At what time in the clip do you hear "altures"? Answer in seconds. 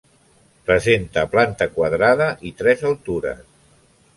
2.93-3.45